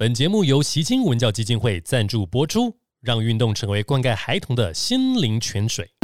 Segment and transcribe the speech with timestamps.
[0.00, 5.99] 本节目由习金文教基金会赞助播出，让运动成为灌溉孩童的心灵泉水。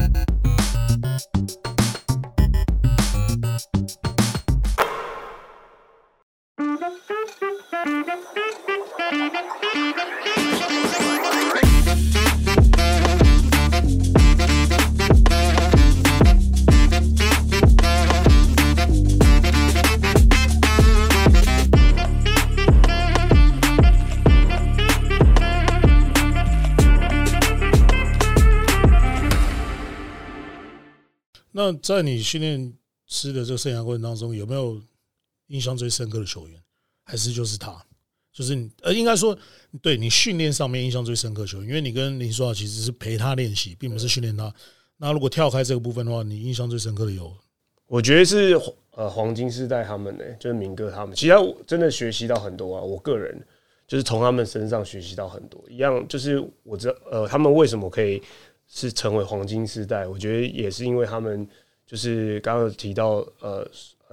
[31.94, 32.72] 在你训练
[33.06, 34.80] 师的这个生涯过程当中，有没有
[35.48, 36.60] 印象最深刻的球员？
[37.04, 37.84] 还是就是他？
[38.32, 39.36] 就是你呃，应该说，
[39.80, 44.52] 对你训练上面印象最深刻的球员，因为你跟林书豪其实是陪他练习，并不是训练他。
[44.98, 47.32] 那如果跳开这个部分的话，你印象最深刻的有？
[47.86, 52.82] 我觉得是呃黄金时代他们呢，就是明哥他们，其实我真的学习到很多啊。
[52.82, 53.40] 我个人
[53.86, 58.20] 就是从他们身上学习到很多，一样就是我知道呃他们为什么可以
[58.66, 61.48] 是成为黄金时代，我觉得也是因为他们
[61.86, 63.66] 就是刚刚提到呃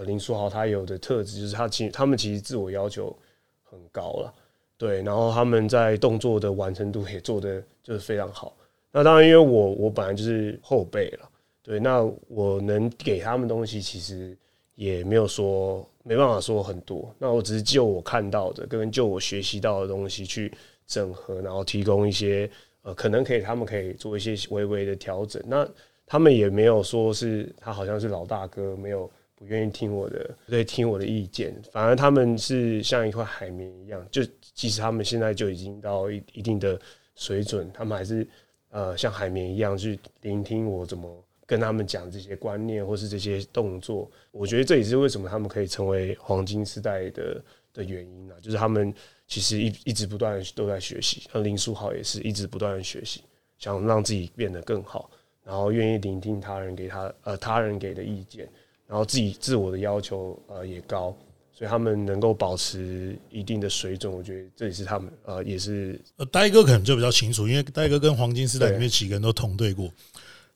[0.05, 3.15] 林书豪他有的特质，就是他其他们其实自我要求
[3.63, 4.33] 很高了，
[4.77, 8.55] 对，然后他们在动作的完成度也做的就是非常好。
[8.91, 11.29] 那当然，因为我我本来就是后辈了，
[11.63, 14.37] 对，那我能给他们东西，其实
[14.75, 17.11] 也没有说没办法说很多。
[17.17, 20.53] 那我只是就我看到的，跟就我学习到的东西去
[20.85, 22.47] 整合，然后提供一些
[22.83, 25.41] 呃，可能可以他们可以做一些微微的调整。
[25.47, 25.67] 那
[26.13, 31.59] 他们也没有说是他好像是老大哥，没有不愿意听我的，对，听我的意见。
[31.71, 34.21] 反而他们是像一块海绵一样，就
[34.53, 36.79] 即使他们现在就已经到一一定的
[37.15, 38.27] 水准，他们还是。
[38.69, 44.09] 呃，像海绵一样去聆听我怎么跟他们讲这些观念，或是这些动作。
[44.31, 47.39] 我觉得这也是为什么他们可以成为黄金时代的
[47.71, 48.91] 的原因啊，就是他们
[49.27, 51.21] 其实一一直不断都在学习。
[51.31, 53.21] 像林书豪也是一直不断的学习，
[53.59, 55.07] 想让自己变得更好，
[55.45, 58.49] 然后愿意聆听他人给他呃他人给的意见，
[58.87, 61.15] 然后自己自我的要求呃也高。
[61.55, 69.93] 所以他们能够保持一定的水准，我觉得这也是他们呃，也是呃，呆哥可能就比较清楚，因为呆哥跟黄金时代里面几个人都同队过。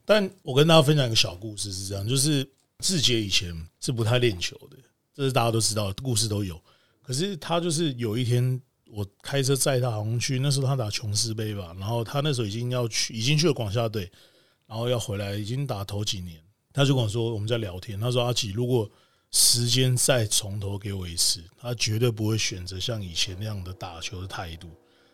[0.04, 2.46] 但我跟大家分享一个小故事是这样，就是
[2.80, 4.78] 志杰以前是不太练球的，
[5.14, 6.60] 这是大家都知道，故事都有。
[7.04, 8.60] 可是他就是有一天，
[8.92, 14.12] 我开车载他好像去，那时候他打琼斯杯吧，然后他那时候已经要去，已经去了广厦队，
[14.68, 16.40] 然后要回来，已经打头几年，
[16.74, 18.90] 他就跟我说我们在聊天，他说阿吉如果。
[19.30, 24.70] 时间再从头给我一次，他绝对不会选择像以前那样的打球的态度。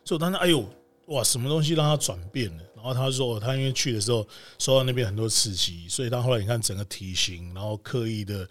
[0.06, 0.64] 所以当时，哎呦，
[1.08, 2.64] 哇，什么东西让他转变了？
[2.75, 4.25] 然后他说，他因为去的时候
[4.59, 8.47] 受到那边很多刺激，所以他后来你看整个体型，然后刻意的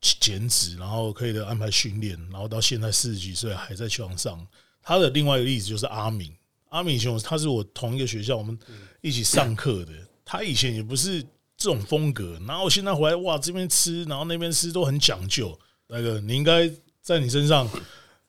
[0.00, 4.44] 减脂，然后刻意的安排训练，然后到现在四十几岁还在球场上。
[4.82, 6.34] 他的另外一个例子就是阿明，
[6.70, 8.58] 阿明以前他是我同一个学校，我们
[9.02, 9.92] 一起上课的。
[10.24, 11.24] 他以前也不是。
[11.54, 15.56] 这种风格，然后现在回来哇，这边吃，然后那边吃都很讲究。
[15.86, 16.68] 那个你应该
[17.00, 17.68] 在你身上，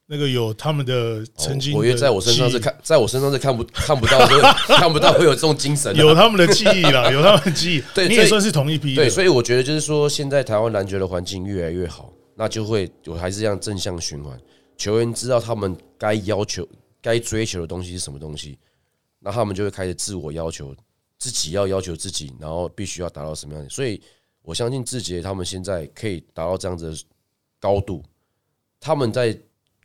[0.05, 4.19] 那个有他们的曾经，我觉得在我身上是看，在我身上是看不看不到，
[4.77, 7.83] 看不到会有这种精神，有他们的记忆了，有他们的记忆。
[7.95, 8.93] 对，你也算是同一批。
[8.93, 14.39] 对，所以我觉得就是说，现在台湾篮球的环境越来越好，那就会有还是这样正向循环。
[14.77, 16.67] 球员知道他们该要求、
[17.01, 18.59] 该追求的东西是什么东西，
[19.19, 20.75] 那他们就会开始自我要求。
[21.23, 23.69] 自己要要求自己，然后必须要达到什么样的？
[23.69, 24.01] 所以
[24.41, 26.97] 我相信志杰他们现在可以达到这样子的
[27.61, 28.03] 高度。
[28.78, 29.39] 他们在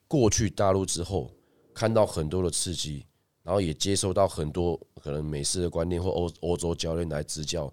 [0.08, 1.30] 过去大陆之后，
[1.72, 3.06] 看到很多的刺激，
[3.44, 7.72] 然后也接受到很多可能美式的观念或欧欧洲教练来支教。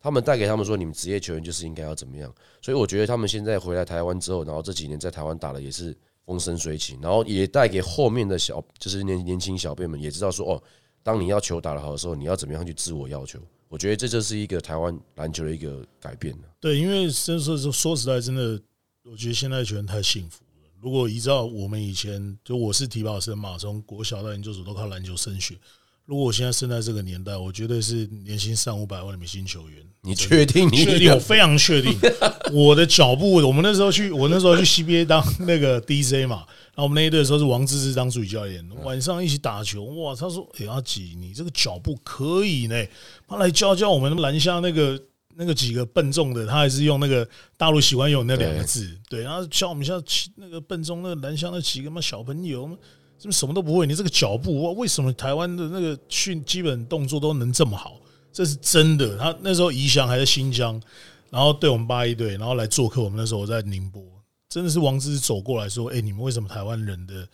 [0.00, 2.34] 他们带给他们说，你们职业球员就是应该要怎么样。
[2.62, 5.94] 所以我觉得他们现在回来台湾之后，然后这几年在台湾打的也是
[6.24, 10.62] 风生水起，然后也带给后面的小就是年年轻小辈们也知道说哦。
[11.02, 13.40] 当你要球打得好的时候，你要怎么样去自我要求？
[13.68, 18.60] 我觉得这就是一个台湾篮球的一个改变对，因为真是说说实在，真的，
[19.04, 20.70] 我觉得现在球员太幸福了。
[20.80, 25.56] 如果依照我们以前，就我是体保生马中国小到研究所都靠篮球升学。
[26.04, 29.78] 如果我现在生在这个年代，我绝对是年薪上五百万的明星球员。
[30.02, 30.68] 你确定？
[30.70, 31.12] 你确定？
[31.12, 31.96] 我非常确定。
[32.52, 36.44] 我的脚步，我们那时候去，我那时候去 CBA 当那个 DJ 嘛。
[36.74, 39.84] 然后我们那一队的时候是王治郅当助理教练，晚上一起打球。
[39.84, 42.84] 哇，他说：“哎，阿吉，你这个脚步可以呢，
[43.28, 45.00] 他来教教我们篮下那个
[45.36, 49.22] 那个几个笨重的，他还是用那个大陆喜欢用那两个字，对。
[49.22, 50.02] 然后教我们像
[50.36, 52.76] 那个笨重那个篮下那几个嘛小朋友，
[53.22, 53.86] 怎么什么都不会？
[53.86, 58.00] 你这个脚步，为什么台湾的那个训基本动作都能这么好？
[58.32, 59.16] 这是真的。
[59.16, 60.82] 他那时候宜祥还在新疆，
[61.30, 63.00] 然后对我们八一队，然后来做客。
[63.00, 64.02] 我们那时候我在宁波。
[64.48, 67.26] 真的是王治走过来说：“哎，你们为什么台湾人的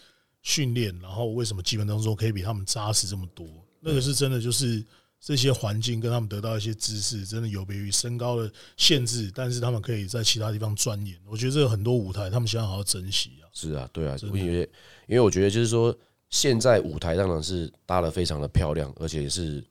[0.43, 3.47] 训练，然后为什么基本动作可以比他们扎实这么多？
[3.81, 4.85] 那个是真的，就是
[5.21, 11.17] 这些环境跟他们得到一些知识，真的有别于身高的限制，但是他们可以在其他地方钻研。
[11.27, 13.48] 我觉得这个很多舞台，他们想要好好珍惜啊。
[13.59, 14.61] 是啊，对啊，因为
[15.09, 15.93] 因为我觉得就是说，
[16.31, 19.65] 现在舞台当然是搭的非常的漂亮，而且也是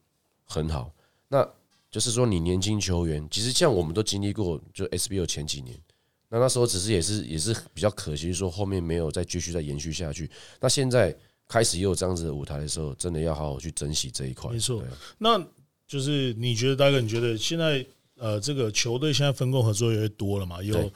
[0.44, 0.92] 很好。
[1.30, 1.48] 那
[1.90, 5.80] 就是说，你年轻球员，其实像我们都经历过，就 SBO 前几年，
[6.28, 10.30] 那那时候只是也是也是比较可惜，说后面没有再继续再延续下去。
[10.60, 11.16] 那现在
[11.48, 14.52] 开始也有这样子的舞台的时候，真的要好好去珍惜这一块。
[14.52, 14.88] 没错啊
[15.18, 15.42] 那
[15.88, 17.86] 就是你觉得，大哥你觉得现在
[18.18, 20.62] 呃，这个球队现在分工合作越来越多了嘛？
[20.62, 20.92] 有对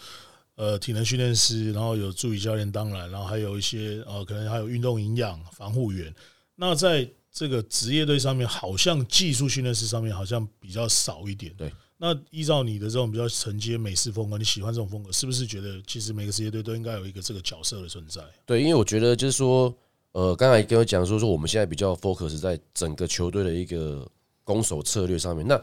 [0.61, 6.13] 呃体能训练师，然后有助理教练，当然，然后还有一些呃，可能还有运动营养防护员。
[6.55, 11.51] 那在这个职业队上面，好像技术训练师上面好像比较少一点。
[11.57, 11.73] 对。
[11.97, 18.21] 那依照你的这种比较承接美式风格，你喜欢这种风格，是不是觉得其实每个职业队都应该有一个这个角色的存在？
[18.45, 19.75] 对，因为我觉得就是说，
[20.11, 24.07] 呃，刚才跟我讲说，说我们现在比较 focus 在整个球队的一个
[24.43, 25.47] 攻守策略上面。
[25.47, 25.59] 那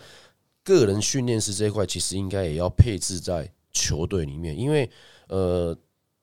[0.65, 4.91] 个人训练师这一块，其实应该也要配置在球队里面，因为
[5.29, 5.77] 呃，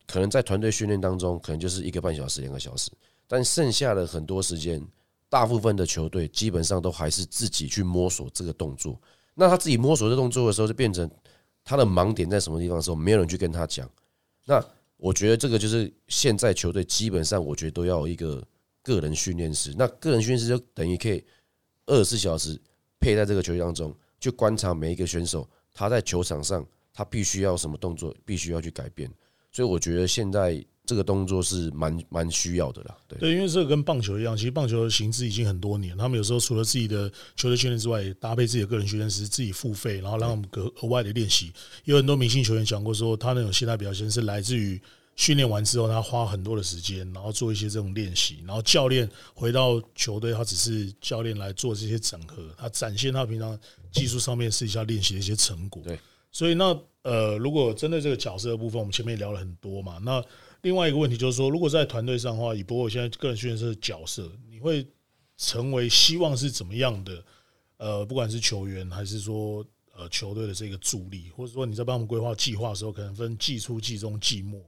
[0.06, 2.90] 可能在团队训练当中，可能就是一个半小时、两个小时，
[3.26, 4.84] 但剩下的很多时间，
[5.28, 9.00] 大部分的球队基本上都还是自己去摸索这个动作。
[9.34, 11.10] 那他自己摸索这动作的时候，就变成
[11.64, 13.88] 他的盲点在什么地方的时候，没有人去跟他讲。
[14.44, 14.64] 那
[14.96, 18.42] 我觉得这个就是现在球队基本上，我觉得都要有一个
[18.82, 19.74] 个人训练师。
[19.76, 21.22] 那个人训练师就等于可以
[21.84, 22.58] 二十四小时
[22.98, 26.66] 配在这个球队当中，去观察每一个选手他在球场上
[26.96, 29.10] 他必须要什么动作，必须要去改变。
[29.52, 32.96] 所以我觉得现在这个动作是蛮蛮需要的啦。
[33.06, 35.96] 对，对，因为这个跟棒球一样，其实棒球的行之已经很多年。
[35.96, 41.52] 他们有时候除了自己的球队训练之外，也搭配自己的个人训练师，自己付费，然后让我们额额外的练习。
[41.84, 44.80] 有很多明星球员讲过说，他那种心态表现是来自于
[45.16, 53.58] 训练完之后，他花很多的时间，然后做一些这种练习，然后教练回到球队，他只是教练来做这些整合，他展现他平常
[53.90, 55.82] 技术上面试一下练习的一些成果。
[55.82, 55.98] 对，
[56.36, 60.22] 所以那呃，如果针对这个角色的部分，我们前面聊了很多嘛，那。
[60.62, 64.84] 另外一个问题就是说，如果在团队上的话，以博我现在个人训练师的角色，你会
[65.38, 67.24] 成为希望是怎么样的？
[67.76, 74.60] 呃，不管是球员还是说呃球队的这个助力，或者说你在帮我们规划计划的时候，可能分季初、季中、季末。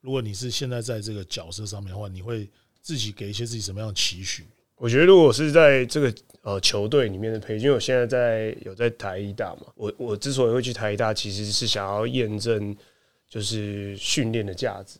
[0.00, 2.50] 如果你是现在在这个角色上面的话，你会
[2.80, 4.46] 自己给一些自己什么样的期许？
[4.76, 12.76] 我觉得如果是在这个呃球队里面的培训，因为我现在在有在台医大嘛，我我之所以会去台医大，其实是想要验证
[13.28, 14.98] 就是训练的价值。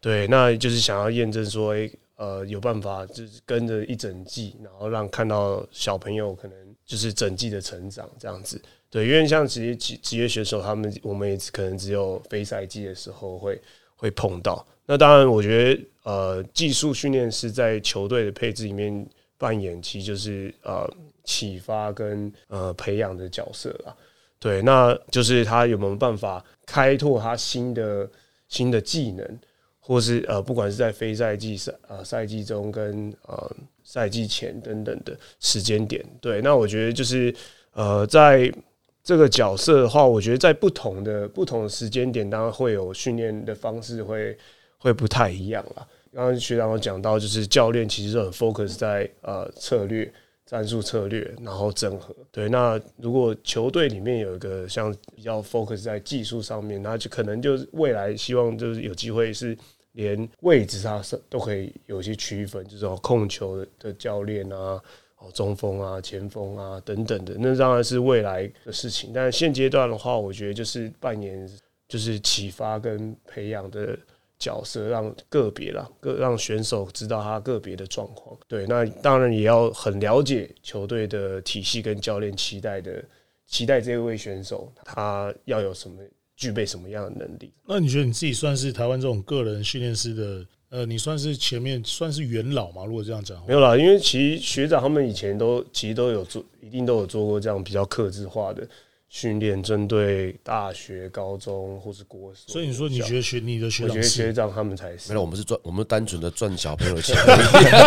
[0.00, 8.60] 对，那就是想要验证说，诶，呃，有办法就是跟着一整季，然后让看到小朋友可能就是整季的成长这样子。
[8.90, 13.58] 对，因为像职业职职业选手，他们我们也可能只有非赛季的时候会
[13.96, 14.66] 会碰到。
[14.86, 19.06] 那当然，我觉得呃，技术训练师在球队的配置里面
[19.38, 20.88] 扮演，其实就是呃
[21.24, 23.94] 启发跟呃培养的角色啦。
[24.38, 28.08] 对，那就是他有没有办法开拓他新的
[28.48, 29.38] 新的技能。
[29.86, 37.30] 或是呃，不管是在非赛季赛呃赛季中跟呃赛季前等等的时间点，对，那我觉得就是
[37.74, 38.50] 呃，在
[39.02, 44.34] 这个角色的话，我觉得在不同的不同的时间点，当然会有训练的方式会
[44.84, 45.86] 会不太一样啦。
[46.12, 50.12] 刚刚学长有讲到，就是教练其实很 focus 在呃策略、
[50.46, 52.14] 战术策略，然后整合。
[52.30, 59.56] 对，那如果球队里面有一个像比较 focus 在技术上面，那就可能就是未来希望就是有机会是。
[59.94, 64.82] 连位置上是都可以有一些区分，就是控球的教练啊，
[65.18, 69.12] 哦中锋啊、前锋啊等等的，那当然是未来的事情。
[69.14, 71.48] 但现阶段的话，我觉得就是扮演
[71.86, 73.96] 就是启发跟培养的
[74.44, 78.36] 角色，让个别啦，个让选手知道他个别的状况。
[78.46, 83.02] 对，那当然也要很了解球队的体系跟教练期待的，
[83.46, 85.96] 期待这位选手他要有什么。
[86.36, 87.52] 具备什么样的能力？
[87.64, 90.44] 那你觉得你自己算是台湾这种个人训练师的？
[90.68, 92.84] 呃，你算是前面算是元老吗？
[92.84, 98.68] 如果这样讲，没有啦，因为其实学长他们以前都其实都有做，一定都有做过这样比较克制化的
[99.14, 102.32] 训练，针对大学、高中或是国。
[102.34, 105.10] 所以你说你觉得学你的学长，我觉得学长他们才是。
[105.10, 107.14] 没有，我们是赚，我们单纯的赚小朋友的钱。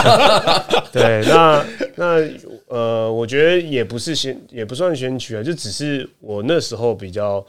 [0.93, 1.65] 对，那
[1.97, 2.29] 那
[2.67, 7.45] 呃，我觉得也不是先，也不算先驱啊，就只是我那时候比较。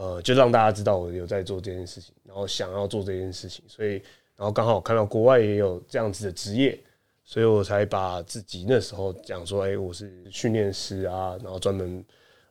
[0.00, 3.94] 呃，就让大家知道我有在做这件事情，然后想要做这件事情，所以，
[4.36, 6.78] 然后刚好看到国外也有这样子的职业，
[7.24, 12.04] 所以我才把自己那时候讲说，哎，我是训练师啊，然后专门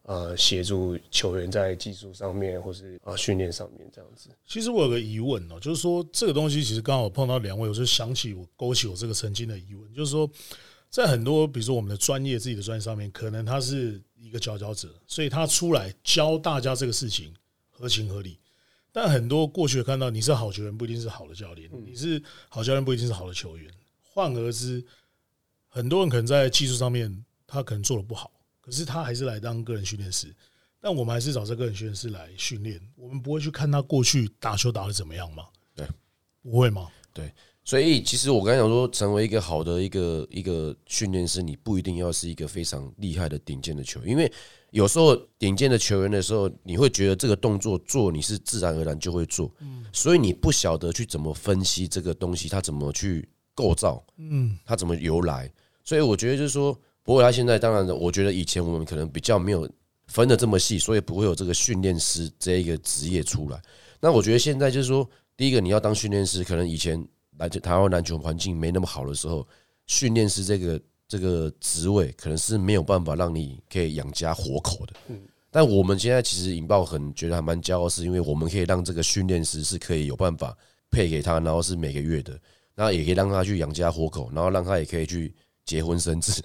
[0.08, 4.30] 呃协助球员在技术上面或是啊训练上面这样子。
[4.48, 10.30] 其实我有个疑问哦，就是说这个东西其实刚好碰到两位，我就想起我勾起我这个曾经的疑问，就是说
[10.90, 17.34] 在很多比如说我们的专业自己的专业上面，可能他是一个佼佼者，所以他出来教大家这个事情
[17.70, 18.40] 合情合理。
[18.94, 23.70] 但很多过去看到你是好球员，不一定是好的教练；你是好教练，不一定是好的球员。
[24.02, 24.84] 换而之，
[25.68, 28.32] 很多人可能在技术上面他可能做的不好，
[28.68, 30.36] 可是他还是来当个人训练师。
[30.82, 35.46] 但我们还是找这个人训练师来训练，我们不会去看他过去打球打的怎么样吗？
[35.74, 35.88] 对，
[36.44, 36.90] 不会吗？
[37.14, 37.34] 对，
[37.64, 44.32] 所以其实我刚才讲说，成为一个好的一个一个训练师，你不一定要是一个非常厉害的顶尖的球员，因为
[44.72, 49.84] 有时候顶尖的球员的时候，你会觉得这个动作做你是自然而然就会做，嗯。
[49.92, 55.52] 所以你不晓得去怎么分析这个东西，它怎么去构造，嗯，它怎么由来，
[55.84, 59.66] 所以我觉得就是说，不过他现在当然，我觉得以前我们可能比较没有
[60.08, 63.62] 分的这么细，所以不会有这个训练师这一个职业出来。
[64.02, 67.02] 那我觉得现在就是说，第一个你要当训练师，可能以前
[67.38, 69.48] 篮球台湾篮球环境没那么好的时候，
[69.86, 74.94] 训练师这个这个职位可能是没有办法让你可以养家活口的。
[75.50, 80.54] 但我们现在其实引爆很觉得还蛮骄傲，是因为我们可以让这个训练师是可以有办法
[80.92, 82.38] 配给他，然后是每个月的，
[82.76, 85.34] 然后也可以让他去养家活口，然后让他也可以去
[85.68, 86.44] 结婚生子。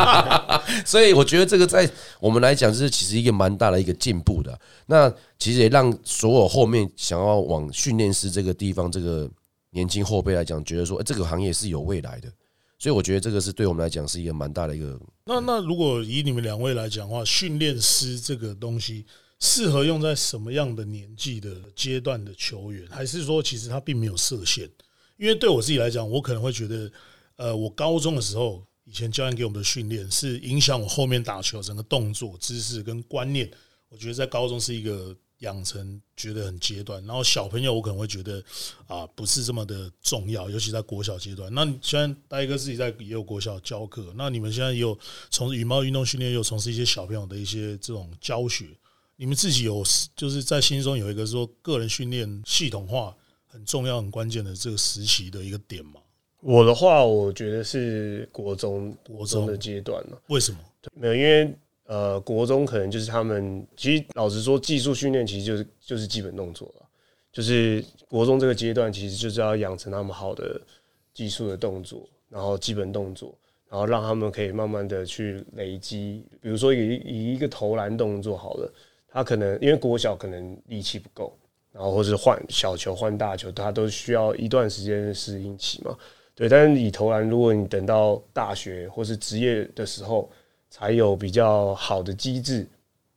[0.84, 4.58] 所以我觉得这个在我们来讲，是其实一个蛮大的一个进步的。
[4.86, 5.08] 那
[5.38, 9.30] 其实也让所有后面想要往训练师这个地方，这个
[9.70, 12.28] 年轻后辈来讲，觉得说、这个行业是有未来的。
[12.78, 19.06] 所以我觉得这个是对我们来讲是一个蛮大的一个那那如果以你们两位来讲的话，训练师这个东西
[19.40, 24.68] 适合用在什么样的年纪的阶段的球员，还是说其实他并没有设限？
[25.16, 26.92] 因为对我自己来讲，我可能会觉得，
[27.36, 33.50] 呃，我高中的时候，以前教练给我们的训练是影响我后面打球整个动作、姿势跟观念。
[33.88, 37.04] 我觉得在高中是一个养成，觉得很阶段。
[37.06, 38.42] 然后小朋友我可能会觉得
[38.86, 41.52] 啊，不是这么的重要，尤其在国小阶段。
[41.54, 44.98] 那你现在呆哥自己在也有国小教课，那你们现在也有
[45.30, 48.66] 从事羽毛运动训练，也有从事一些小朋友的一些这种教学。
[49.16, 53.14] 你们自己有就是在心中有一个说个人训练系统化
[53.46, 56.00] 很重要、很关键的这个时期的一个点吗？
[56.46, 60.16] 我的话，我觉得是国中国中的阶段了。
[60.28, 60.58] 为什么？
[60.94, 61.52] 没有，因为
[61.86, 66.86] 呃，国中可能就是他们，其实老实说，技术训练其实就是就是基本动作了。
[67.32, 70.60] 就是国中这个阶段，其实就是要养成他们好的
[71.12, 73.36] 技术的动作，然后基本动作，
[73.68, 76.24] 然后让他们可以慢慢的去累积。
[76.40, 78.72] 比如说以以一个投篮动作好了，
[79.08, 81.36] 他可能因为国小可能力气不够，
[81.72, 85.98] 然后或是换小球换大球，他都需要一段时间适应期嘛。
[86.36, 90.30] 对，但是你投篮，如果你等到大学或是职业的时候，
[90.68, 92.68] 才有比较好的机制，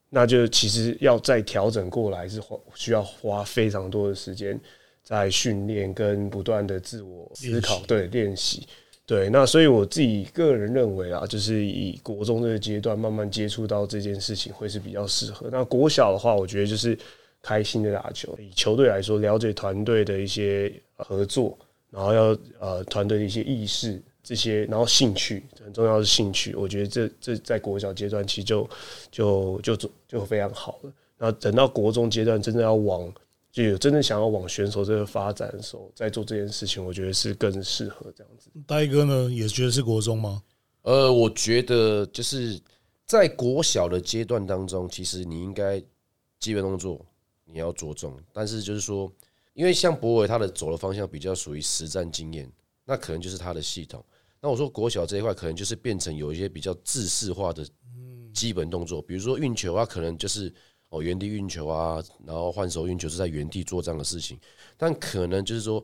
[0.10, 4.58] 那就其实要再调整过来是花需要花非常多的时间
[5.04, 8.66] 在训练跟不断的自我思考，对练习。
[9.06, 15.50] 对，那所以我自己个人认为啊，就是以国中这个阶段慢慢接触到这件事情会是比较适合。
[15.52, 16.98] 那国小的话，我觉得就是
[17.42, 18.38] 开心的打球。
[18.40, 21.58] 以球队来说，了解团队的一些呃合作，
[21.90, 26.56] 然后要呃团队的一些意识，这些，然后兴趣很重要的是兴趣。
[26.56, 28.70] 我觉得这这在国小阶段其实就
[29.12, 30.94] 就就就就非常好了。
[31.18, 33.12] 然后等到国中阶段，真正要往
[33.52, 38.50] 就有真正想要往选手这个发展的时候，再做这件事情，我觉得是更适合这样子。
[38.68, 40.42] 呆哥呢也觉得是国中吗？
[40.84, 42.58] 呃，我觉得就是
[43.06, 45.82] 在国小的阶段当中，其实你应该
[46.40, 47.06] 基本动作
[47.44, 49.12] 你要着重，但是就是说，
[49.60, 52.50] 因为像博伟他的走的方向比较属于实战经验，
[52.86, 54.02] 那可能就是他的系统。
[54.40, 57.68] 那我说国小这一块可能就是变成有一些比较制式化的
[58.34, 60.50] 基本动作，比如说运球啊，可能就是
[60.88, 64.40] 哦原地运球啊，然后换手运球是在原地做这样的事情，
[64.78, 65.84] 但可能就是说，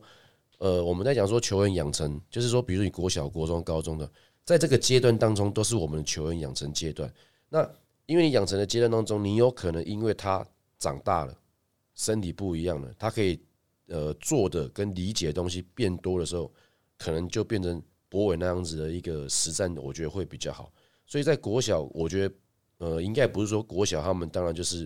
[0.56, 4.10] 呃，我们在讲说球员养成，就是说，比如你国小、国中、高中的，
[4.42, 7.12] 在这个阶段当中，都是我们的球员养成阶段。
[7.50, 7.70] 那
[8.06, 10.42] 因为你养成的阶段当中，你有可能因为他
[10.78, 11.38] 长大了，
[11.94, 13.38] 身体不一样了，他可以
[13.88, 16.52] 呃做的跟理解的东西变多的时候，
[16.96, 20.72] 可能就变成博伟那样子的一个实战，我觉得会比较好。
[21.06, 22.34] 所以在国小，我觉得
[22.78, 24.84] 呃，应该不是说国小他们当然就是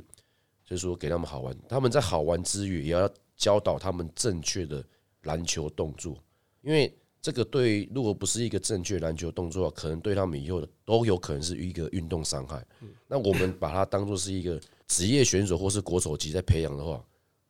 [0.64, 4.84] 就是说给他们好玩，他们在好玩之余，也要教导他们正确的
[5.22, 6.16] 篮球动作，
[6.62, 12.64] 因为这个对如果不是一个正确篮球动作，可能对他们以后都有可能是一个运动伤害。
[13.06, 17.04] 那我们把它当做是一个职业选手或是国手级在培养的话，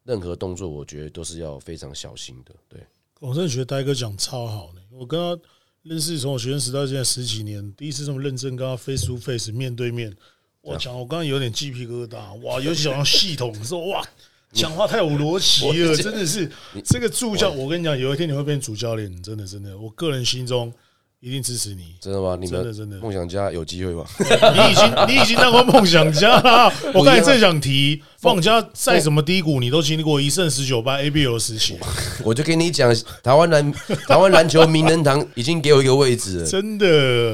[0.04, 2.54] 任何动作我觉得都是要非常小心的。
[2.68, 2.80] 对，
[3.20, 4.80] 我真的觉得呆哥讲超好呢。
[4.90, 5.42] 我跟他
[5.82, 10.14] 认识从我学生时代现在十几年，第一次这么认真跟他 face to face 面对面，
[10.62, 12.60] 我讲，我刚刚有点鸡皮疙瘩，哇！
[12.60, 14.06] 尤其讲到系统的时候，哇，
[14.52, 16.50] 讲话太有逻辑了，真的是
[16.84, 17.50] 这个助教。
[17.50, 20.72] 我跟你讲，有一天你会变主教练，真的真的，我个人心中
[21.20, 21.94] 一定支持你。
[22.00, 22.36] 真的吗？
[22.40, 24.04] 你们真的真的梦想家有机会吗？
[24.18, 26.72] 你已经你已经当过梦想家 了。
[26.94, 31.78] 我刚才正想提，梦想家再怎么低谷，你都经历过一胜十九败 ABL 时期，
[32.24, 33.72] 我就跟你讲，台湾篮
[34.08, 36.78] 台湾篮球名人堂已经给我一个位置了，真因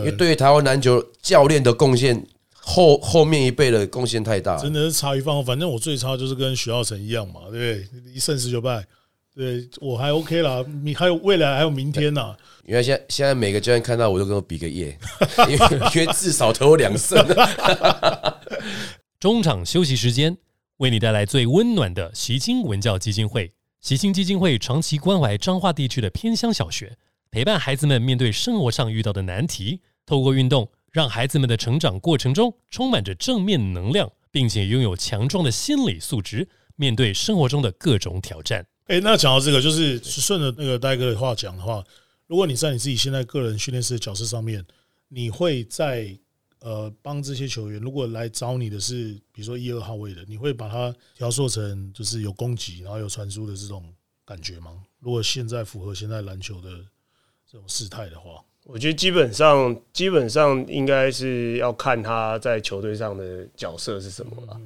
[0.04, 4.56] 为的对于台湾篮球教练的贡献，后后面一辈的贡献太大。
[4.56, 5.44] 真的是差一放。
[5.44, 8.12] 反正我最差就是跟徐浩成一样嘛，对不对？
[8.12, 8.84] 一胜十九败，
[9.36, 10.64] 对我还 OK 啦。
[10.82, 12.34] 你还有未来还有明天呐。
[12.64, 14.98] 因为现在现在每个教练看到我都跟我比个耶，
[15.46, 17.22] 因为因为至少投我两胜。
[19.20, 20.34] 中场休息时间，
[20.78, 23.52] 为你带来最温暖的习青文教基金会。
[23.82, 26.96] 习青基金会长期关怀彰化地区的偏乡小学，
[27.30, 38.66] 陪伴孩子们面对生活上遇到的难题，透过运动，让孩子们的成长过程中充满着正面能量，并且拥有强壮的心理素质，面对生活中的各种挑战。
[38.86, 41.84] 哎、那讲到这个，就是顺着那个戴哥的话讲的话，
[42.28, 44.64] 如果你在你自己现在个人训练师的角色上面，
[45.08, 46.16] 你会在
[46.60, 53.92] 呃帮这些球员，如果来找你的是比如说一二号位的，你会把它调塑成就是有攻击，然后有传输的这种
[54.24, 54.82] 感觉吗？
[55.00, 56.70] 如果现在符合现在篮球的
[57.50, 64.60] 这种事态的话，我觉得基本上基本上应该是要看他在球队上的角色是什么了。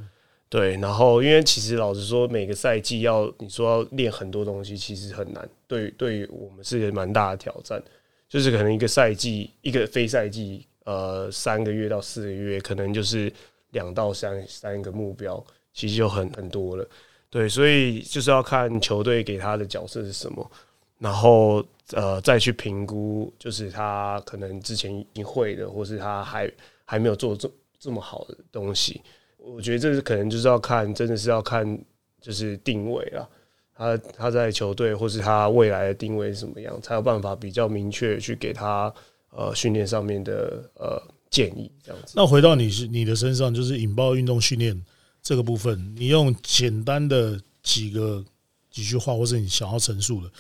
[0.51, 5.49] 对，然后因为其实老实说，每个赛季要你说要练很多东西，其实很难。
[5.69, 7.81] 对，对于我们是个蛮大的挑战。
[8.29, 13.33] 就是可能一个赛季，一个非赛季，呃，三个月到四个月，可能就是
[13.71, 16.89] 两到三三个目标，其实就很很多了。
[17.29, 20.51] 对，所以就是要看球队给他的角色是什么，
[20.99, 26.51] 然后呃再去评估，就是他可能之前已经会的，或是他还
[26.85, 29.01] 还没有做这这么好的东西。
[29.43, 31.79] 我觉得这是可能就是要看，真的是要看
[32.21, 33.29] 就是定位啊，
[33.75, 38.93] 他他在球队或是他未来的定位是什么样，才有办法比较明确去给他
[39.31, 42.13] 呃训练上面的呃建议这样子。
[42.15, 44.79] 那回到你是你的身上，就是引爆运动训练
[45.23, 48.25] 这个部分，你用简单的几个
[48.71, 50.31] 几句话，或是你想要陈述的，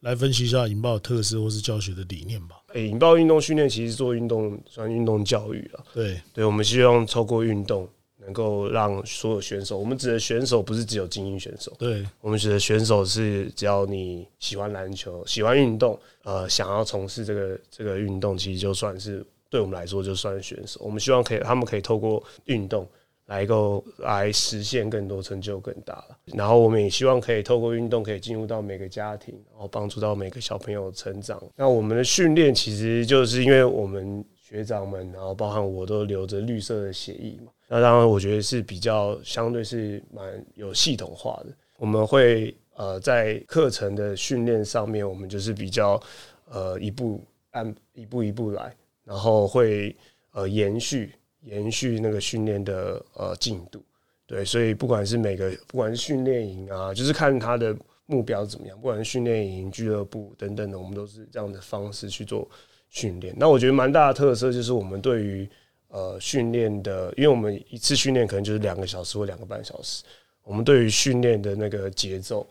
[0.00, 2.56] 来分析一下引爆的特色或是教学的理念吧。
[2.74, 5.84] 诶、引爆运动训练其实做运动算运动教育了。
[5.92, 7.88] 对，对，我们希望透过运动，
[8.20, 20.80] 能够让所有选手，我们指的选手不是只有精英选手，对，我们指的选手是只要你喜欢篮球、喜欢运动，呃，想要从事这个这个运动，其实就算是对我们来说就算是选手。
[20.84, 22.86] 我们希望可以，他们可以透过运动
[23.26, 26.18] 来够来实现更多成就更大了。
[26.26, 31.42] 然后我们也希望可以透过运动可以进入到每个家庭，然后帮助到每个小朋友成长。
[31.56, 37.50] 那我们的训练其实就是因为我们学长们，然后包含我都留着绿色的协议嘛。
[37.72, 41.54] 那当然，我觉得是比较相对是蛮有系统化的。
[41.78, 46.02] 我们会呃在课程的训练上面，我们就是比较
[46.48, 49.96] 呃一步按一步一步来，然后会
[50.32, 53.80] 呃延续延续那个训练的呃进度。
[54.26, 57.72] 对，所以不管是每个不管是训练营啊，就是看他的
[58.06, 62.50] 目标怎么样，不管是训练营、俱乐部等等的，我们都是这样的方式去做
[62.88, 63.32] 训练。
[63.38, 65.48] 那我觉得蛮大的特色就是我们对于
[65.90, 70.02] 呃训练的，因为我们一次训练可能就是两个小时或两个半小时，
[70.42, 72.48] 我们对于训练的那个节奏，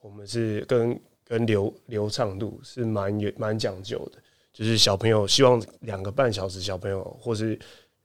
[0.00, 4.18] 我们是跟跟流流畅度是蛮有蛮讲究的。
[4.52, 7.58] 就是小朋友希望两个半小时，小朋友或是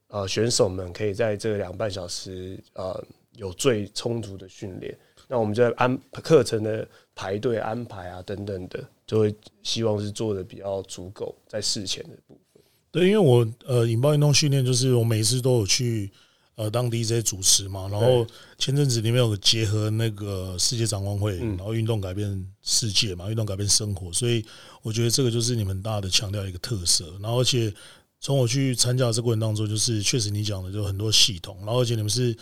[0.07, 4.95] 呃选手们可以在这两个半小时呃有最充足的训练。
[5.27, 12.37] 那我们就在安课程的排队安排啊等等的，就会希望是做的比较足够在事前的部。
[12.95, 16.09] 对，因为我呃引爆运动训练，就是我每次都有去
[16.55, 18.25] 呃当 DJ 主持嘛，然后
[18.57, 24.41] 前阵子里面有个结合那个世界展望会，然后运动改变世界嘛，运动改变生活，所以
[24.81, 27.13] 我觉得这个就是你们大的强调一个特色。
[27.21, 27.69] 然后而且
[28.21, 32.33] 从我去参加的这个过程当中，就是确实你讲的就很多系统，然后而且你们是。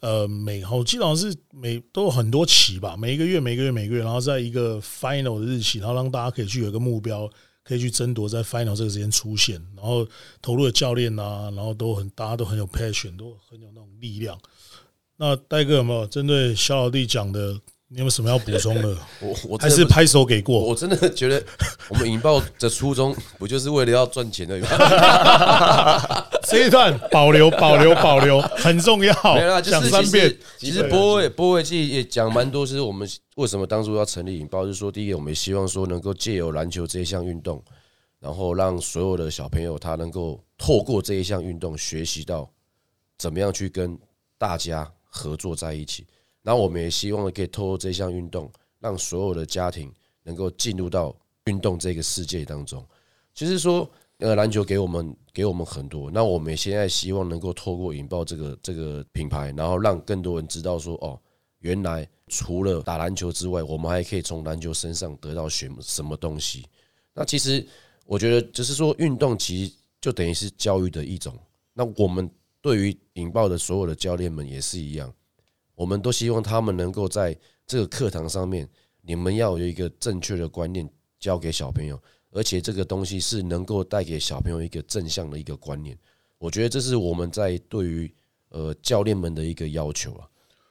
[0.00, 7.30] 呃，每好，基本上是每都有很多期吧，每一个月、每个月、每个月，然后在一个 final 的日期，然后让大家可以去有一个目标，
[7.64, 10.06] 可以去争夺在 final 这个时间出现，然后
[10.40, 14.38] 投入的教练啊，然后都很大家都很有 passion，都很有那种力量。
[15.16, 17.60] 那戴哥有没有针对小老弟讲的，
[17.94, 18.96] 你有没有什么要补充的？
[19.20, 20.60] 我我还是拍手给我过？
[20.60, 21.44] 我真的觉得
[21.90, 26.26] 我们引爆的初衷不就是为了要赚钱而已吗？
[26.48, 30.38] 这一段保留、保留、保留，很重要 没有啦，，就是其讲三遍。
[30.56, 37.62] 其实波伟波伟记也讲蛮多，是我们为什么当初要成立引爆，就是说第一个，我们也希望说能够借由篮球这一项运动，
[38.20, 42.50] 然后让所有的小朋友他能够透过这一项运动学习到
[43.18, 43.98] 怎么样去跟
[44.38, 46.06] 大家合作在一起。
[46.42, 48.50] 然后我们也希望可以透过这项运动，
[48.80, 52.84] 让所有的家庭能够进入到运动这个世界当中。
[53.34, 61.18] 其实说，呃，篮球给我们给我们很多，那我们现在希望能够透过引爆这个这个品牌，然后让更多人知道说，哦，
[61.60, 66.66] 原来除了打篮球之外，我们还可以从篮球身上得到什么什么东西。
[67.14, 67.66] 那其实
[68.04, 71.38] 我觉得，就是说，运动其实就等于是教育的一种。
[71.72, 75.12] 那我们对于引爆的所有的教练们也是一样。
[75.74, 78.68] 我们都希望他们能够在这个课堂上面，
[79.00, 85.96] 你们要有一个正确的观念教给小朋友，而且这个东西是能够带给小朋友一个正向的一个观念。
[86.38, 88.14] 我觉得这是我们在对于
[88.50, 90.28] 呃教练们的一个要求啊。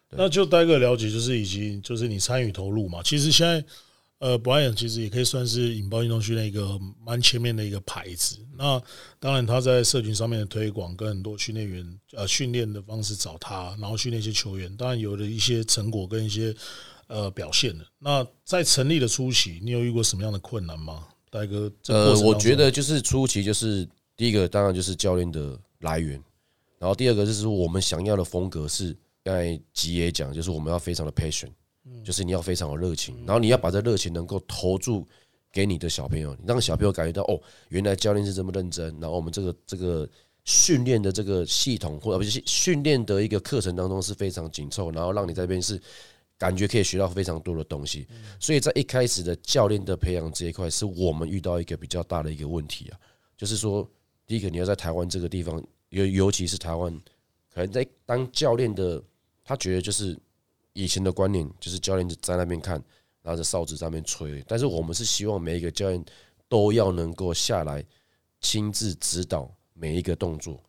[0.10, 3.02] 那就大概了解，就是已经就是你参与投入嘛。
[3.04, 3.64] 其实现在。
[4.22, 8.38] 呃，Brian 其实也可以算是引爆运动训练一个蛮前面的一个牌子。
[8.56, 8.80] 那
[9.20, 16.56] 当然，他在社群上面的推广，跟很多训练员呃训练的方式找他，然后训练一些球员，当然有了一些成果跟一些
[17.08, 17.84] 呃表现的。
[17.98, 21.72] 那在成立的初期，你有遇过什么样的困难吗，戴哥？
[21.88, 26.24] 呃，我觉得就是初期就是第一个，当然就是教练的来源，
[26.78, 31.50] 然后第二个就是我们想要的风格是刚才吉也讲，就是我们要非常的 patient。
[32.04, 35.08] 就是你要非常有热情，然后你要把这热情能够投注
[35.52, 38.88] 给你的小朋友，你让小朋友感觉到哦，原来教练是这么认真。
[39.00, 40.08] 然后我们这个这个
[40.46, 45.82] 训练的这个系统，或者不是训练的一个课程当中是非常紧凑，然后让你这边是
[46.38, 48.08] 感觉可以学到非常多的东西。
[48.40, 53.00] 所以在一开始的教练的培养这一块，是我们遇到一个比较大的一个问题啊，
[53.36, 53.90] 就是说，
[54.28, 56.94] 第一个你要在台湾这个地方，尤尤其是台湾，
[57.52, 59.02] 可能在当教练的，
[59.44, 60.16] 他觉得就是。
[60.74, 62.82] 以前的观念就是教练在那边看，
[63.24, 64.44] 拿着哨子在那边吹。
[64.48, 66.04] 但是我们是希望每一个教练
[66.48, 67.84] 都要能够下来
[68.40, 70.64] 亲自指导每一个动作，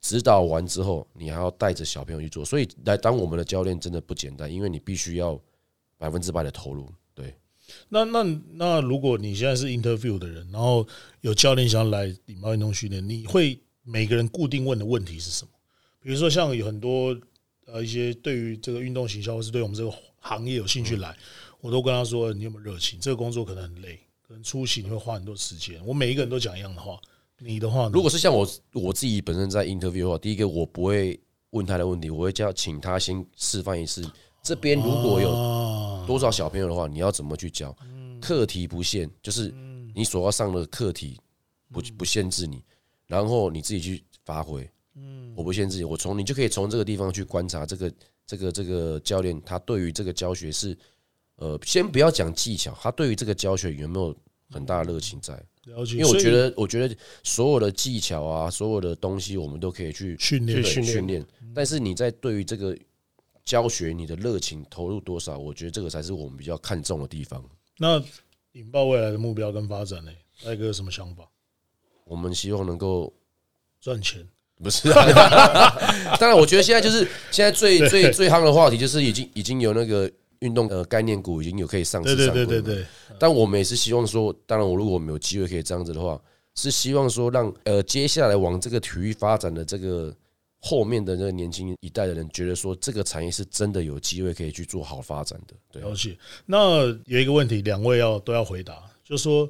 [0.00, 2.44] 指导完之后，你还要带着小朋友去做。
[2.44, 5.40] 所以来当我们的教练真的不简单，因为你必须要
[5.96, 6.88] 百分之百的投入。
[7.12, 7.34] 对，
[7.88, 10.86] 那那那如果你现在是 interview 的人，然后
[11.20, 15.50] 有教练想来礼貌运动训练，你会每个人固定问的问题是什么？
[16.00, 17.18] 比如说像有很多。
[17.70, 21.16] 呃，一些对于这个运动行销或是对我们这个行业有兴趣来，
[21.60, 22.98] 我都跟他说：你有没有热情？
[23.00, 25.80] 这个工作可能很累，可能出行你会花很多时间。
[25.84, 26.98] 我每一个人都讲一样的话。
[27.40, 34.04] 你的话，如果是像我我自己本身在 interview 的话，第一个我不会问他的问题，我会叫请他先示范一次。
[34.42, 37.76] 这边如果有多少小朋友的话，你要怎么去教？
[38.20, 39.54] 课题不限，就是
[39.94, 41.16] 你所要上的课题
[41.70, 42.64] 不不限制你，
[43.06, 44.68] 然后你自己去发挥。
[45.00, 47.92] 嗯，我不限制你，我从你就可以从这个地方去观察这个
[48.26, 50.76] 这个这个教练他对于这个教学是，
[51.36, 54.14] 呃，先不要讲技巧，他对于这个教学有没有
[54.50, 55.34] 很大的热情在？
[55.64, 61.24] 了解，因为我觉得，我觉得所有的技巧啊，所有的东西，我们都可以去训练训练。
[61.54, 62.74] 但是你在对于这个
[63.44, 65.36] 教学，你的热情投入多少？
[65.36, 67.44] 我觉得这个才是我们比较看重的地方。
[67.76, 68.02] 那
[68.52, 70.10] 引爆未来的目标跟发展呢？
[70.42, 71.30] 大哥有什么想法？
[72.04, 73.12] 我们希望能够
[73.78, 74.26] 赚钱。
[74.62, 75.72] 不是，啊
[76.18, 82.86] 当然，我觉得现在就是现在最最最夯的话题，就是已经已经有那个运动呃概念股已经有可以上市上对对对对。
[83.20, 86.20] 但我们也是希望说，当然，我如果我们有机会可以这样子的话，
[86.56, 90.12] 是希望说让呃接下来往这个体育发展的这个
[90.60, 95.54] 后面的那个年轻一代的人，觉得说这个产业是真的有机会可以去做好发展的。
[95.70, 96.16] 对，了解。
[96.46, 99.48] 那有一个问题，两位要都要回答，就是说。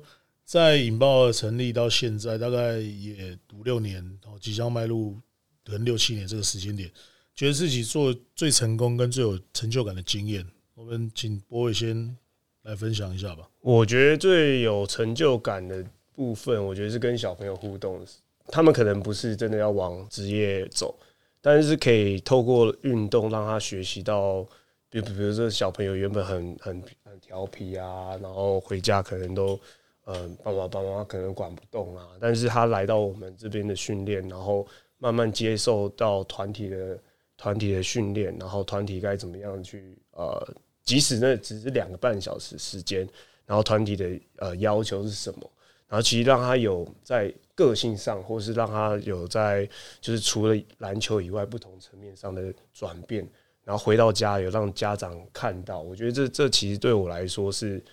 [0.48, 5.14] 在引爆成立到现在，大概也五六年，哦，即将迈入
[5.62, 6.90] 可能六七年这个时间点，
[7.34, 10.42] 觉得自己做最成功跟最有成就感的经验，
[10.74, 12.16] 我们请波伟先
[12.62, 13.46] 来分享一下吧。
[13.60, 15.84] 我觉得最有成就感的
[16.14, 18.02] 部分，我觉得是跟小朋友互动，
[18.46, 20.98] 他们可能不是真的要往职业走，
[21.42, 24.42] 但是可以透过运动让他学习到，
[24.88, 29.60] 比比如说小朋友原本很很很调皮啊，然后回家可能都。
[30.10, 34.66] 嗯，爸爸、爸妈可能管不动啊，但是他来到我们这边的训练，然后
[34.96, 36.98] 慢慢接受到团体的
[37.36, 43.06] 团体的训练，然后团体该怎么样去呃，即使那只是两个半小时时间，
[43.44, 45.40] 然后团体的呃要求是什么，
[45.86, 49.68] 然后其实让他有在个性上，或是让他有在
[50.00, 53.28] 就是除了篮球以外不同层面上的转变，
[53.62, 57.84] 然后回到家有让家长看到，我觉得这这其实对我来说是。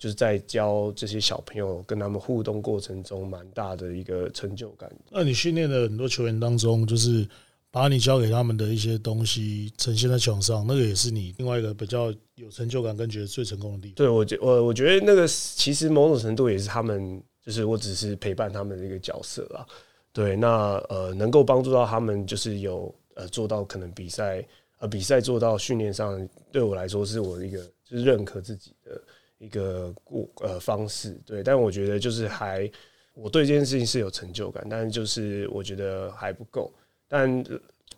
[0.00, 4.90] 就是在教这些小朋友跟他们互动过程中，蛮大的一个成就感。
[5.10, 7.24] 那你训练的很多球员当中，就是
[7.70, 13.94] 把你教给他们的一些东西呈现在场上，那个也是你另外一个比较有成就感跟觉得最成功的地方。
[13.94, 19.64] 对我觉我我觉得那个其实某种程度也是他们，就是我只是陪伴他们的一个角色啊。
[20.12, 22.92] 对，那呃，能够帮助到他们，就是有。
[23.16, 24.42] 呃做到可能比赛
[24.78, 28.98] 呃比赛做到训练上，对我来说是我的一个就是认可自己的
[29.40, 31.20] 一个过呃方式。
[31.26, 32.70] 对，但我觉得就是还
[33.14, 36.72] 我对这件事情是有成就感，但是就是我觉得还不够。
[37.08, 37.44] 但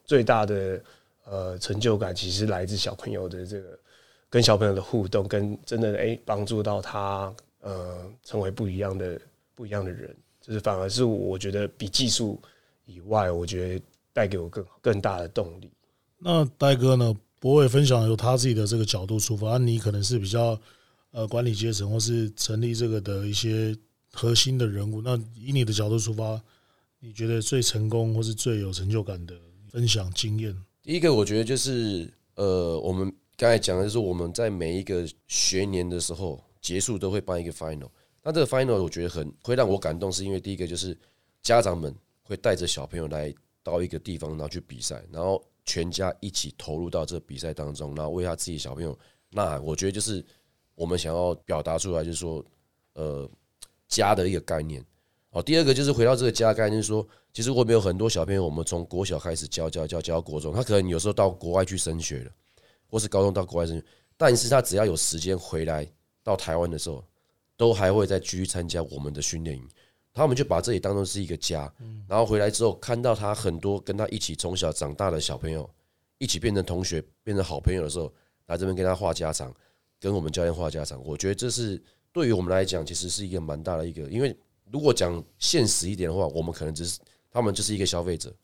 [0.07, 0.83] 最大的
[1.27, 3.79] 呃成就感其实来自小朋友的这个
[4.31, 9.21] 跟小朋友的互动，跟真的诶帮助到他呃成为不一样的
[9.55, 12.41] 不一样的人，就是反而是我觉得比技术
[12.87, 15.71] 以外，我觉得带给我更更大的动力。
[16.19, 17.15] 那戴哥呢？
[17.39, 20.57] 博伟分享由他自己的这个角度出发，你可能是比较
[21.13, 23.77] 呃管理阶层或是成立这个的一些
[24.11, 25.01] 核心的人物。
[25.01, 26.43] 那以你的角度出发，
[26.99, 29.35] 你觉得最成功或是最有成就感的
[29.71, 30.55] 分享经验？
[30.83, 37.89] 第一个，我觉得就是呃，我们刚才讲的就是我们在每一个学年的时候结束都会办一个 final。
[38.23, 40.97] 那这个 final 我觉得很会让我感动，是因为第一个就是
[41.43, 48.97] 家长们会带着小朋友来到一个地方，然后去比赛，然后全家一起投入到这个比赛当中，然后为他自己小朋友
[49.31, 49.65] 呐喊。
[49.65, 50.25] 我觉得就是
[50.75, 52.45] 我们想要表达出来，就是说
[52.95, 53.29] 呃
[53.89, 54.85] 家的一个概念。
[55.31, 62.31] 哦，第二个就是回到这个家概念，就是说，其实我们有很多小朋友，我们从国小开始教教教教国中，他可能有时候到国外去升学了，
[62.87, 63.85] 或是高中到国外升学，
[64.19, 65.91] 但是他只要有时间回来
[66.23, 67.03] 到台湾的时候，
[67.57, 69.67] 都还会再继续参加我们的训练营。
[70.13, 71.73] 他们就把这里当成是一个家，
[72.07, 75.69] 然后回来之后看到他很多跟他一起从小长大的小朋友，
[76.19, 78.13] 一起变成同学、变成好朋友的时候，
[78.49, 79.51] 来这边跟他话家常，
[80.03, 81.01] 跟我们教练话家常。
[81.03, 81.81] 我觉得这是
[82.13, 84.37] 对于我们来讲，其实是一个蛮大的一个，因为。
[84.73, 86.99] 如果讲现实一点的话，我们可能只是
[87.31, 88.35] 他们就是一个消费者，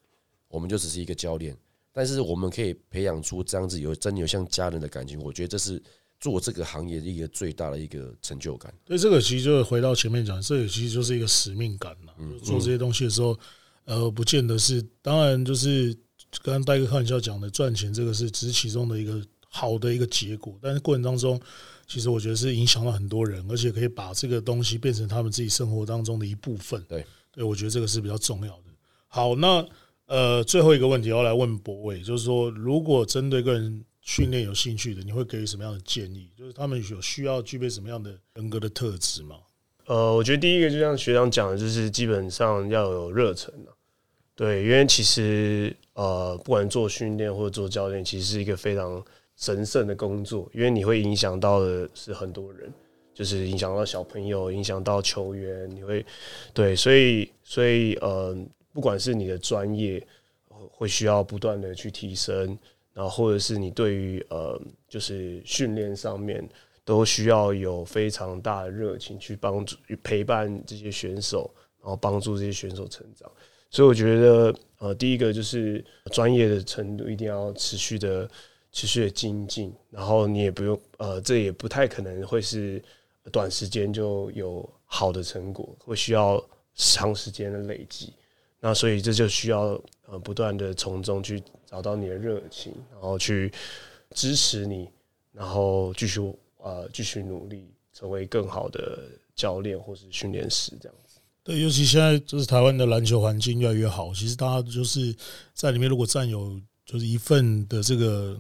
[0.49, 1.57] 我们就只是一个教练。
[1.91, 5.83] 但是我们可以培养出这样子有真有像家人的感情，我觉得这是
[6.21, 8.71] 做这个行业的一个最大的一个成就感。
[8.87, 12.13] 所以这个其实就回到前面讲，这个其实就是一个使命感嘛。
[12.45, 13.35] 做这些东西的时候，
[13.87, 15.95] 呃，不见得是，当然就是
[16.43, 21.41] 刚刚戴哥开玩笑讲的赚钱，这个是只是其中的一个好的一个结果，但是过程当中。
[21.91, 26.85] 其实我觉得是影响了很多人，而且可以把这个东西变成他们自己生活当中的一部分。
[26.87, 28.65] 对，对我觉得这个是比较重要的。
[29.07, 29.67] 好，那
[30.05, 36.29] 呃，最后一个问题要来问博伟，就是说，如果针对个人训练有兴趣的，你会给予什么样的建议？
[36.37, 39.37] 就是他们有需要具备什么样的人格的特质吗？
[39.87, 43.51] 呃，我觉得第一个就像学长讲的，就是基本上要有热忱
[44.37, 49.03] 对，因为其实呃，不管做训练或者做教练，其实是一个非常。
[49.39, 52.71] 神圣的工作，因为你会影响到的是很多人，
[53.15, 56.05] 就是影响到小朋友，影响到球员，你会
[56.53, 58.37] 对，所以所以呃，
[58.73, 60.05] 不管是你的专业
[60.73, 62.59] 会需要不断的去提升，
[62.93, 66.47] 然后或者是你对于呃就是训练上面
[66.85, 71.49] 都需要有非常大的热情去帮助陪伴这些选手，
[71.81, 73.31] 然后帮助这些选手成长。
[73.71, 78.29] 所以我觉得呃，第一个就是专业的程度一定要持续的。
[78.71, 82.83] 持续的精进，然后你也不用呃，这也不太可能会是
[83.33, 86.43] 短时间就有好的成果，会需要
[86.75, 88.13] 长时间的累积。
[88.61, 93.51] 那所以这就需要呃不断的从中去找到你的热情，然后去
[94.11, 94.89] 支持你，
[95.33, 96.21] 然后继续
[96.59, 101.19] 呃继续努力，成为更好的教练或是训练师这样子。
[101.43, 105.15] 对，尤其现在就是台湾的篮球环境越来越好，其实大家就是
[105.55, 108.39] 在里面如果占有就是一份的这个。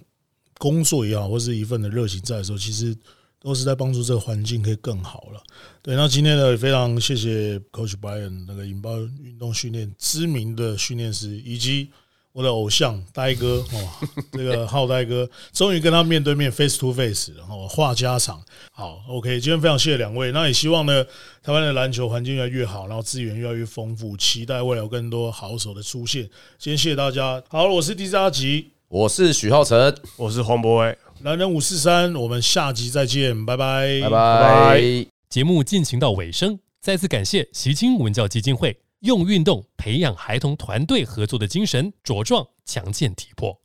[0.58, 2.94] 工作也好，或是一份的热情在的时候，其实
[3.40, 5.40] 都是在帮助这个环境可以更好了。
[5.80, 11.90] 对，那今天呢，也非常谢谢 Coach Brian 那个引爆运动训练知名的训练师，以及
[12.32, 18.42] 我的偶像呆哥 哦，这个浩呆哥，终于跟他面对面 face to face，然后话家常。
[18.72, 21.04] 好，OK，今天非常谢谢两位，那也希望呢，
[21.42, 26.24] 台湾的篮球环境越来越好，然后资源越来越丰富，期待未来有更多好手的出现。
[26.58, 28.77] 今天谢谢大家，好，我是第三集。
[28.90, 34.80] 我是许浩辰，我是黄博威，男人五四三，我们下集再见，拜拜，拜拜。
[35.28, 43.60] 节目进行到尾声，再次感谢习青文教基金会，用运动培养孩童团队合作的精神，茁壮强健体魄。